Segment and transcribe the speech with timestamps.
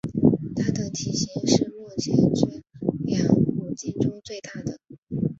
[0.55, 2.63] 它的体型是目前圈
[3.09, 4.79] 养虎鲸中最大的。